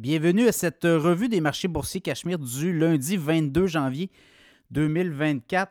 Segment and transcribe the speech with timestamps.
[0.00, 4.10] Bienvenue à cette revue des marchés boursiers Cachemire du lundi 22 janvier
[4.70, 5.70] 2024.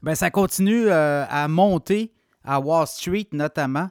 [0.00, 2.12] Ben, ça continue euh, à monter
[2.44, 3.90] à Wall Street notamment.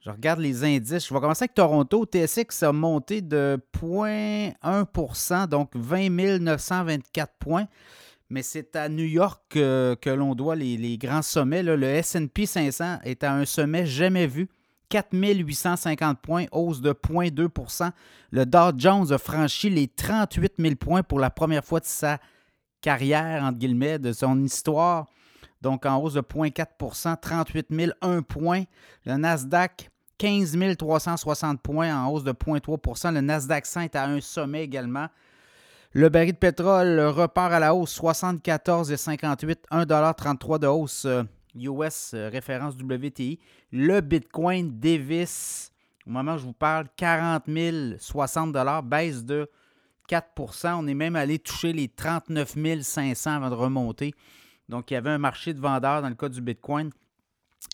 [0.00, 1.08] Je regarde les indices.
[1.08, 2.04] Je vais commencer avec Toronto.
[2.04, 7.68] TSX a monté de 0,1% donc 20 924 points.
[8.28, 11.62] Mais c'est à New York que, l'on doit les, grands sommets.
[11.62, 14.50] Le SP 500 est à un sommet jamais vu
[14.88, 17.90] 4850 points, hausse de 0,2%
[18.30, 22.18] Le Dow Jones a franchi les 38 000 points pour la première fois de sa
[22.80, 25.06] carrière, entre guillemets, de son histoire.
[25.60, 27.68] Donc en hausse de 0,4% 38
[28.00, 28.64] 001 points.
[29.04, 34.20] Le Nasdaq, 15 360 points en hausse de 0,3% Le Nasdaq 100 est à un
[34.20, 35.08] sommet également.
[35.92, 41.22] Le baril de pétrole repart à la hausse, 74,58, 1,33 de hausse euh,
[41.56, 43.38] US euh, référence WTI.
[43.72, 45.72] Le Bitcoin Davis,
[46.06, 47.44] au moment où je vous parle, 40
[47.98, 49.50] 060 baisse de
[50.08, 54.14] 4% On est même allé toucher les 39 500 avant de remonter.
[54.68, 56.90] Donc, il y avait un marché de vendeurs dans le cas du Bitcoin.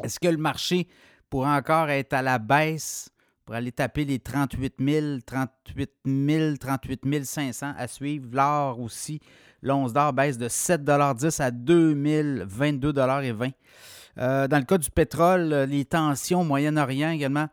[0.03, 0.89] Est-ce que le marché
[1.29, 3.12] pourrait encore être à la baisse?
[3.53, 8.27] Pour aller taper les 38 000, 38 000, 38 500 à suivre?
[8.33, 9.21] L'or aussi
[9.61, 13.53] L'once d'or baisse de 7,10 à 2022,20
[14.17, 17.47] euh, Dans le cas du pétrole, euh, les tensions au Moyen-Orient également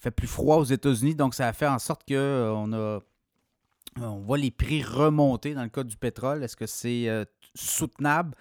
[0.00, 3.00] fait plus froid aux États-Unis, donc ça a fait en sorte qu'on euh, a
[4.00, 6.42] on voit les prix remonter dans le cas du pétrole.
[6.42, 7.06] Est-ce que c'est
[7.54, 8.34] soutenable?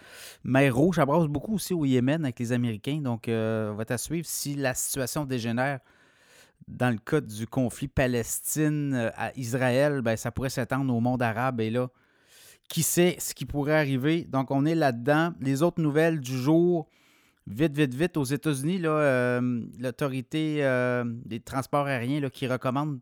[0.44, 3.02] Mais rouge, ça beaucoup aussi au Yémen avec les Américains.
[3.02, 5.80] Donc, on va à suivre si la situation dégénère
[6.68, 11.62] dans le cas du conflit Palestine à Israël, ben, ça pourrait s'étendre au monde arabe.
[11.62, 11.90] Et là,
[12.70, 14.24] qui sait ce qui pourrait arriver?
[14.24, 15.34] Donc, on est là-dedans.
[15.40, 16.90] Les autres nouvelles du jour,
[17.48, 23.00] vite, vite, vite, aux États-Unis, euh, l'autorité euh, des transports aériens là, qui recommande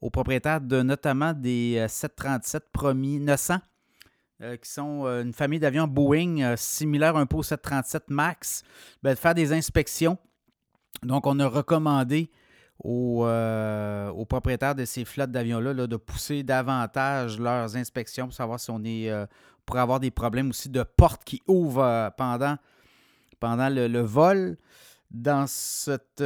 [0.00, 3.56] aux propriétaires de notamment des 737 euh, promis 900,
[4.62, 8.62] qui sont une famille d'avions Boeing similaire un peu au 737 MAX,
[9.02, 10.16] ben, de faire des inspections.
[11.02, 12.30] Donc, on a recommandé
[12.84, 18.70] euh, aux, propriétaires de ces flottes d'avions-là de pousser davantage leurs inspections pour savoir si
[18.70, 19.26] on est euh,
[19.66, 22.56] pour avoir des problèmes aussi de portes qui ouvrent euh, pendant,
[23.40, 24.56] pendant le, vol.
[25.10, 26.22] Dans cette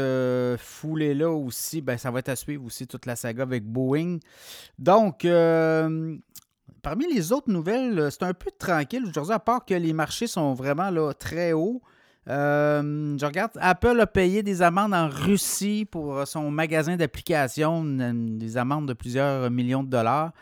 [0.59, 4.19] foulée-là aussi, ben, ça va être à suivre aussi toute la saga avec Boeing.
[4.77, 5.21] Donc,
[6.83, 10.53] parmi les autres nouvelles, c'est un peu tranquille aujourd'hui, à part que les marchés sont
[10.53, 11.81] vraiment là, très hauts.
[12.29, 18.57] Euh, je regarde, Apple a payé des amendes en Russie pour son magasin d'applications, des
[18.57, 20.33] amendes de plusieurs millions de dollars.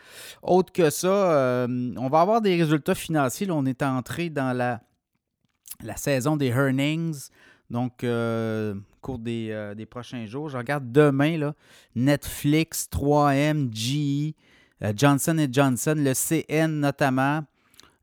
[0.43, 3.49] Autre que ça, euh, on va avoir des résultats financiers.
[3.49, 4.79] on est entré dans la,
[5.95, 7.29] saison des earnings.
[7.71, 11.51] Donc, euh, au cours des, prochains jours, je regarde demain
[11.95, 14.35] Netflix, 3M, GE,
[14.95, 17.43] Johnson Johnson, le CN notamment.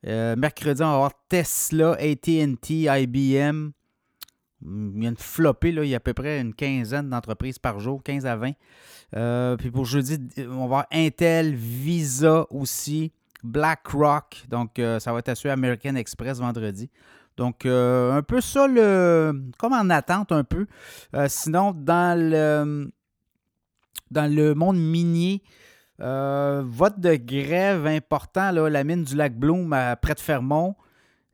[0.07, 3.71] Euh, mercredi, on va avoir Tesla, ATT, IBM.
[4.61, 7.79] Il y a une flopée, il y a à peu près une quinzaine d'entreprises par
[7.79, 8.53] jour, 15 à 20.
[9.17, 13.13] Euh, puis pour jeudi, on va avoir Intel, Visa aussi,
[13.45, 14.45] BlackRock.
[14.49, 16.91] Donc, euh, ça va être assuré American Express vendredi.
[17.37, 20.67] Donc, un peu ça, le, comme en attente un peu.
[21.29, 22.91] sinon, dans le,
[24.11, 25.43] dans le monde minier,
[26.01, 30.77] euh, vote de grève important, là, la mine du lac Bloom près de Fermont.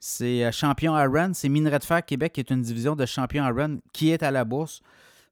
[0.01, 1.31] C'est euh, Champion Iron.
[1.35, 4.31] C'est Minerai de Fer Québec qui est une division de Champion Iron qui est à
[4.31, 4.83] la bourse.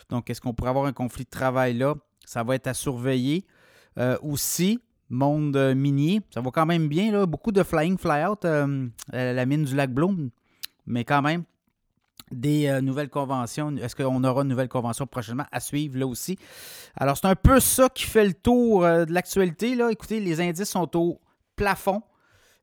[0.10, 1.96] Donc, est-ce qu'on pourrait avoir un conflit de travail là?
[2.26, 3.46] Ça va être à surveiller.
[3.98, 4.80] Euh, aussi,
[5.10, 7.12] monde minier, ça va quand même bien.
[7.12, 7.26] Là.
[7.26, 10.30] Beaucoup de flying, fly-out, euh, la mine du lac Bloom.
[10.86, 11.44] Mais quand même,
[12.34, 13.76] des euh, nouvelles conventions.
[13.78, 16.38] Est-ce qu'on aura une nouvelle convention prochainement à suivre là aussi?
[16.96, 19.76] Alors, c'est un peu ça qui fait le tour euh, de l'actualité.
[19.76, 19.92] Là.
[19.92, 21.22] Écoutez, les indices sont au
[21.56, 22.02] plafond.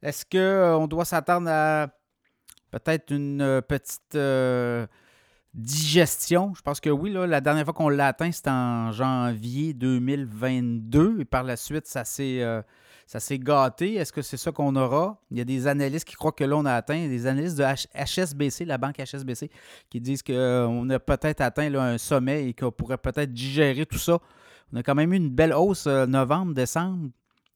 [0.02, 1.88] Est-ce qu'on euh, doit s'attendre à
[2.70, 4.18] peut-être une petite
[5.54, 6.52] digestion?
[6.54, 7.12] Je pense que oui.
[7.12, 11.20] Là, la dernière fois qu'on l'a atteint, c'était en janvier 2022.
[11.20, 12.42] Et par la suite, ça s'est
[13.10, 13.96] ça s'est gâté.
[13.96, 15.20] Est-ce que c'est ça qu'on aura?
[15.32, 17.64] Il y a des analystes qui croient que là, on a atteint, des analystes de
[17.64, 19.50] HSBC, la banque HSBC,
[19.88, 24.20] qui disent qu'on a peut-être atteint un sommet et qu'on pourrait peut-être digérer tout ça.
[24.72, 27.08] On a quand même eu une belle hausse euh, novembre, décembre.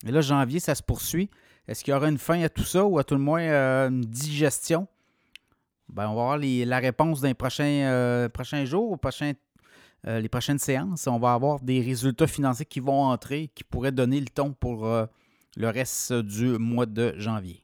[0.05, 1.31] Et là, janvier, ça se poursuit.
[1.69, 3.91] Est-ce qu'il y aura une fin à tout ça ou à tout le moins euh,
[3.91, 4.89] une digestion?
[5.89, 8.99] Ben, on va voir la réponse dans les prochains, euh, prochains jours,
[10.09, 11.07] euh, les prochaines séances.
[11.07, 14.89] On va avoir des résultats financiers qui vont entrer, qui pourraient donner le ton pour
[15.57, 17.64] le reste du mois de janvier.